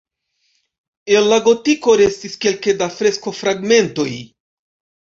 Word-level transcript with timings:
El 1.17 1.27
la 1.33 1.39
gotiko 1.49 1.99
restis 2.03 2.41
kelke 2.47 2.77
da 2.83 2.91
freskofragmentoj. 2.99 4.13